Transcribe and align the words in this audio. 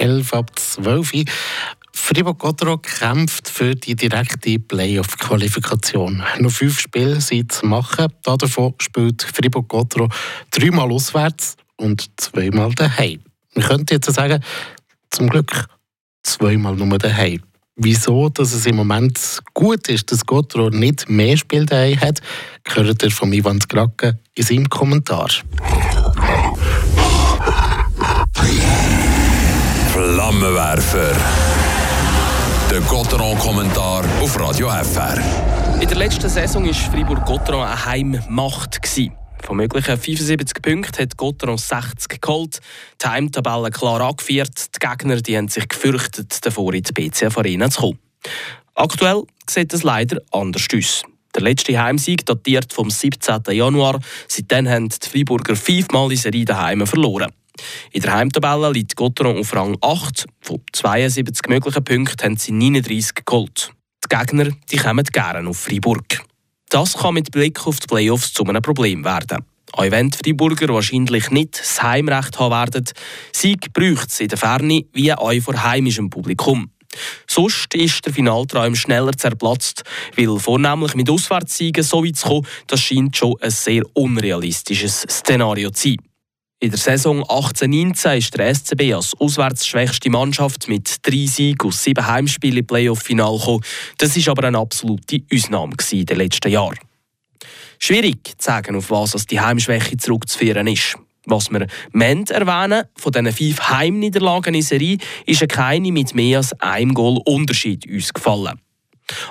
11 0.00 0.32
ab 0.32 0.58
12 0.58 1.14
Uhr. 1.14 1.24
Fribourg 1.92 2.38
Gotteron 2.38 2.80
kämpft 2.80 3.48
für 3.48 3.74
die 3.74 3.94
direkte 3.94 4.58
Playoff-Qualifikation. 4.58 6.22
Noch 6.38 6.50
fünf 6.50 6.80
Spiele 6.80 7.20
sind 7.20 7.52
zu 7.52 7.66
machen. 7.66 8.08
Davon 8.22 8.74
spielt 8.78 9.22
Fribourg 9.22 9.68
Gotteron 9.68 10.10
dreimal 10.50 10.90
auswärts 10.90 11.56
und 11.76 12.10
zweimal 12.16 12.72
daheim. 12.74 13.20
Man 13.54 13.66
könnte 13.66 13.94
jetzt 13.94 14.12
sagen, 14.12 14.42
zum 15.10 15.28
Glück 15.28 15.66
zweimal 16.22 16.74
nur 16.74 16.98
daheim. 16.98 17.42
Wieso 17.76 18.28
dass 18.28 18.52
es 18.52 18.66
im 18.66 18.76
Moment 18.76 19.40
gut 19.54 19.88
ist, 19.88 20.12
dass 20.12 20.26
Gotteron 20.26 20.78
nicht 20.78 21.08
mehr 21.08 21.36
Spiele 21.36 21.66
daheim 21.66 22.00
hat, 22.00 22.20
hört 22.66 23.02
ihr 23.02 23.10
von 23.10 23.32
Ivan 23.32 23.60
Skrake 23.60 24.18
in 24.34 24.44
seinem 24.44 24.68
Kommentar. 24.68 25.30
Flammenwerfer. 30.00 31.14
Der 32.70 32.80
Gotteron-Kommentar 32.80 34.02
auf 34.22 34.40
Radio 34.40 34.70
FR. 34.70 35.22
In 35.78 35.86
der 35.86 35.96
letzten 35.98 36.30
Saison 36.30 36.64
war 36.64 36.72
Fribourg-Gotteron 36.72 37.66
eine 37.66 37.84
Heimmacht. 37.84 38.80
Von 39.42 39.58
möglichen 39.58 39.98
75 39.98 40.62
Punkten 40.62 41.02
hat 41.02 41.18
Gotteron 41.18 41.58
60 41.58 42.18
geholt. 42.18 42.60
Die 43.02 43.08
Heimtabelle 43.08 43.68
klar 43.68 44.00
angeführt. 44.00 44.74
Die 44.74 44.78
Gegner 44.78 45.16
die 45.16 45.36
haben 45.36 45.48
sich 45.48 45.68
gefürchtet, 45.68 46.46
davor 46.46 46.72
in 46.72 46.82
die 46.82 46.92
BCF 46.94 47.36
Arena 47.36 47.68
zu 47.68 47.80
kommen. 47.82 47.98
Aktuell 48.76 49.24
sieht 49.46 49.74
es 49.74 49.82
leider 49.82 50.16
anders 50.32 50.66
aus. 50.74 51.02
Der 51.34 51.42
letzte 51.42 51.78
Heimsieg 51.78 52.24
datiert 52.24 52.72
vom 52.72 52.88
17. 52.88 53.42
Januar. 53.50 54.00
Seitdem 54.28 54.66
haben 54.66 54.88
die 54.88 55.08
Freiburger 55.10 55.56
fünfmal 55.56 56.10
in 56.10 56.16
Serie 56.16 56.46
daheim 56.46 56.86
verloren. 56.86 57.30
In 57.92 58.02
der 58.02 58.14
Heimtabelle 58.14 58.72
liegt 58.72 58.96
Gotteron 58.96 59.38
auf 59.38 59.54
Rang 59.54 59.76
8. 59.80 60.26
Von 60.40 60.60
72 60.72 61.48
möglichen 61.48 61.84
Punkten 61.84 62.24
haben 62.24 62.36
sie 62.36 62.52
39 62.52 63.24
geholt. 63.24 63.72
Die 64.04 64.16
Gegner 64.16 64.50
die 64.70 64.76
kommen 64.76 65.04
gerne 65.04 65.48
auf 65.48 65.58
Freiburg. 65.58 66.22
Das 66.70 66.96
kann 66.96 67.14
mit 67.14 67.30
Blick 67.32 67.66
auf 67.66 67.80
die 67.80 67.86
Playoffs 67.86 68.32
zu 68.32 68.44
einem 68.44 68.62
Problem 68.62 69.04
werden. 69.04 69.44
Auch 69.72 69.90
wenn 69.90 70.10
die 70.10 70.18
Freiburger 70.18 70.74
wahrscheinlich 70.74 71.30
nicht 71.30 71.60
das 71.60 71.82
Heimrecht 71.82 72.38
haben 72.38 72.52
werden, 72.52 72.84
Sieg 73.32 73.72
braucht 73.72 74.08
es 74.10 74.20
in 74.20 74.28
der 74.28 74.38
Ferne 74.38 74.84
wie 74.92 75.12
auch 75.12 75.40
vor 75.40 75.62
heimischem 75.62 76.10
Publikum. 76.10 76.70
Sonst 77.28 77.74
ist 77.74 78.04
der 78.04 78.12
Finaltraum 78.12 78.74
schneller 78.74 79.12
zerplatzt, 79.12 79.84
weil 80.16 80.38
vornehmlich 80.38 80.94
mit 80.94 81.08
Auswärtssiegen 81.08 81.84
so 81.84 82.04
weit 82.04 82.16
zu 82.16 82.28
kommen, 82.28 82.46
das 82.66 82.80
scheint 82.80 83.16
schon 83.16 83.36
ein 83.40 83.50
sehr 83.50 83.82
unrealistisches 83.94 85.02
Szenario 85.08 85.70
zu 85.70 85.90
sein. 85.90 86.09
In 86.62 86.68
der 86.68 86.78
Saison 86.78 87.24
18-19 87.24 88.18
ist 88.18 88.36
der 88.36 88.54
SCB 88.54 88.92
als 88.92 89.14
auswärtsschwächste 89.18 90.10
Mannschaft 90.10 90.68
mit 90.68 90.98
drei 91.00 91.24
Siegen 91.24 91.66
aus 91.66 91.82
sieben 91.82 92.06
Heimspielen 92.06 92.58
im 92.58 92.66
Playoff-Final 92.66 93.38
gekommen. 93.38 93.64
Das 93.96 94.14
war 94.14 94.32
aber 94.32 94.46
eine 94.46 94.58
absolute 94.58 95.22
Ausnahme 95.32 95.72
in 95.90 96.04
den 96.04 96.18
letzten 96.18 96.50
Jahren. 96.50 96.78
Schwierig 97.78 98.34
zu 98.36 98.44
sagen, 98.44 98.76
auf 98.76 98.90
was 98.90 99.24
die 99.24 99.40
Heimschwäche 99.40 99.96
zurückzuführen 99.96 100.66
ist. 100.66 100.98
Was 101.24 101.50
wir 101.50 101.66
erwähnen 101.94 102.84
von 102.94 103.12
diesen 103.12 103.32
fünf 103.32 103.60
Heimniederlagen 103.70 104.52
in 104.52 104.60
Serie, 104.60 104.98
ist 105.24 105.48
keine 105.48 105.90
mit 105.90 106.14
mehr 106.14 106.38
als 106.38 106.52
einem 106.60 106.92
Goal 106.92 107.22
Unterschied 107.24 107.86
uns 107.88 108.12
gefallen. 108.12 108.60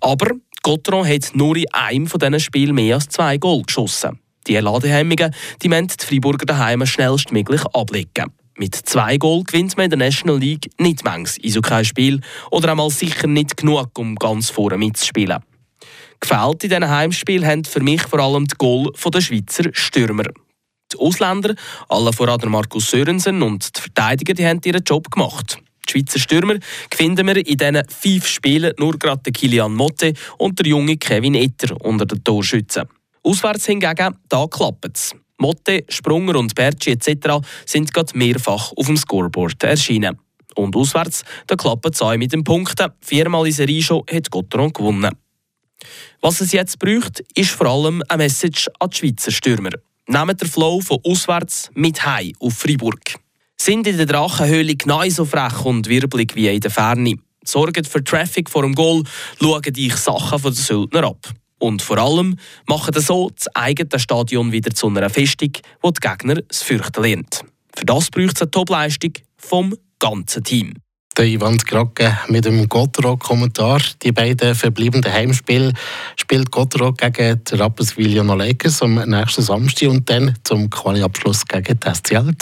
Aber 0.00 0.32
Gotron 0.64 1.06
hat 1.06 1.30
nur 1.34 1.56
in 1.56 1.72
einem 1.72 2.08
von 2.08 2.18
diesen 2.18 2.40
Spielen 2.40 2.74
mehr 2.74 2.96
als 2.96 3.08
zwei 3.08 3.38
Goal 3.38 3.62
geschossen. 3.62 4.21
Die 4.46 4.56
Ladehemmungen 4.56 5.34
die 5.62 5.68
müssen 5.68 5.88
die 5.88 6.04
Freiburger 6.04 6.46
daheim 6.46 6.84
schnellstmöglich 6.84 7.64
ablegen. 7.72 8.32
Mit 8.58 8.74
zwei 8.74 9.16
Goal 9.16 9.44
gewinnt 9.44 9.76
man 9.76 9.84
in 9.84 9.90
der 9.90 9.98
National 9.98 10.38
League 10.38 10.70
nicht 10.78 11.04
manches 11.04 11.38
Eishockey-Spiel 11.42 12.20
oder 12.50 12.70
einmal 12.70 12.90
sicher 12.90 13.26
nicht 13.26 13.56
genug, 13.56 13.98
um 13.98 14.14
ganz 14.16 14.50
vorne 14.50 14.76
mitzuspielen. 14.76 15.42
Gefällt 16.20 16.62
in 16.64 16.70
diesen 16.70 16.88
Heimspielen 16.88 17.46
haben 17.46 17.64
für 17.64 17.80
mich 17.80 18.02
vor 18.02 18.20
allem 18.20 18.46
die 18.46 18.54
Goal 18.56 18.92
der 19.12 19.20
Schweizer 19.20 19.64
Stürmer. 19.72 20.24
Die 20.92 20.98
Ausländer, 20.98 21.54
alle 21.88 22.12
voran 22.12 22.48
Markus 22.50 22.90
Sörensen 22.90 23.42
und 23.42 23.76
die 23.76 23.80
Verteidiger, 23.80 24.34
die 24.34 24.46
haben 24.46 24.60
ihren 24.64 24.84
Job 24.84 25.10
gemacht. 25.10 25.58
Die 25.88 25.92
Schweizer 25.92 26.18
Stürmer 26.18 26.56
finden 26.94 27.26
wir 27.26 27.36
in 27.36 27.56
diesen 27.56 27.82
fünf 27.88 28.28
Spielen 28.28 28.74
nur 28.78 28.98
gerade 28.98 29.32
Kilian 29.32 29.74
Motte 29.74 30.12
und 30.38 30.58
der 30.58 30.66
junge 30.66 30.98
Kevin 30.98 31.34
Etter 31.34 31.74
unter 31.84 32.06
den 32.06 32.22
Torschützen. 32.22 32.86
Auswärts 33.22 33.66
hingegen, 33.66 34.16
da 34.28 34.46
klappt 34.46 34.96
es. 34.96 35.14
Motte, 35.38 35.84
Sprunger 35.88 36.36
und 36.36 36.54
Berci 36.54 36.90
etc. 36.90 37.44
sind 37.66 37.92
gerade 37.92 38.16
mehrfach 38.16 38.72
auf 38.76 38.86
dem 38.86 38.96
Scoreboard 38.96 39.62
erschienen. 39.64 40.18
Und 40.54 40.76
auswärts, 40.76 41.24
da 41.46 41.56
klappt 41.56 41.94
es 41.94 42.02
auch 42.02 42.16
mit 42.16 42.32
den 42.32 42.44
Punkten. 42.44 42.92
Viermal 43.00 43.46
in 43.46 43.52
Serie 43.52 43.82
schon 43.82 44.04
hat 44.10 44.30
Gotteron 44.30 44.72
gewonnen. 44.72 45.16
Was 46.20 46.40
es 46.40 46.52
jetzt 46.52 46.78
braucht, 46.78 47.24
ist 47.34 47.50
vor 47.50 47.66
allem 47.66 48.02
eine 48.08 48.24
Message 48.24 48.68
an 48.78 48.90
die 48.90 48.96
Schweizer 48.96 49.32
Stürmer. 49.32 49.70
Nehmt 50.06 50.40
den 50.40 50.48
Flow 50.48 50.80
von 50.80 50.98
auswärts 51.04 51.70
mit 51.74 52.04
heim 52.04 52.32
auf 52.38 52.54
Freiburg. 52.54 53.16
Sind 53.56 53.86
in 53.86 53.96
der 53.96 54.06
Drachenhöhle 54.06 54.76
genauso 54.76 55.24
frech 55.24 55.64
und 55.64 55.88
wirbelig 55.88 56.34
wie 56.34 56.48
in 56.48 56.60
der 56.60 56.70
Ferne. 56.70 57.16
Sorgt 57.44 57.88
für 57.88 58.04
Traffic 58.04 58.50
vor 58.50 58.62
dem 58.62 58.74
Goal, 58.74 59.02
schaut 59.40 59.66
euch 59.66 59.96
Sachen 59.96 60.38
von 60.38 60.52
den 60.52 60.62
Söldner 60.62 61.04
ab. 61.04 61.32
Und 61.62 61.80
vor 61.80 61.98
allem 61.98 62.38
machen 62.66 63.00
so 63.00 63.30
das 63.30 63.46
eigene 63.54 64.00
Stadion 64.00 64.50
wieder 64.50 64.74
zu 64.74 64.88
einer 64.88 65.08
Festung, 65.08 65.52
wo 65.80 65.92
die 65.92 66.00
Gegner 66.00 66.42
es 66.50 66.60
fürchten 66.60 67.00
lernt. 67.04 67.44
Für 67.72 67.86
das 67.86 68.10
braucht 68.10 68.34
es 68.34 68.42
eine 68.42 68.50
Topleistung 68.50 69.12
vom 69.36 69.72
ganzen 70.00 70.42
Team. 70.42 70.74
Der 71.16 71.26
Ivan 71.26 71.58
Krake 71.58 72.18
mit 72.26 72.46
dem 72.46 72.68
Gotteron-Kommentar. 72.68 73.80
Die 74.02 74.10
beiden 74.10 74.56
verbleibenden 74.56 75.12
Heimspiele 75.12 75.72
spielt 76.16 76.50
Gotteron 76.50 76.94
gegen 76.94 77.44
die 77.44 77.54
Rapperswil 77.54 78.16
Lakers 78.16 78.82
am 78.82 78.94
nächsten 78.94 79.42
Samstag 79.42 79.88
und 79.88 80.10
dann 80.10 80.34
zum 80.42 80.68
Quali-Abschluss 80.68 81.46
gegen 81.46 81.78
die 81.78 81.94
SCL 81.94 82.32